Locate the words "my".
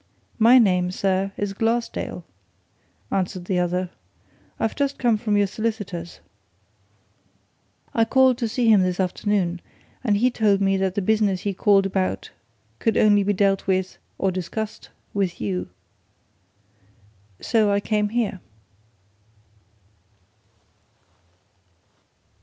0.39-0.57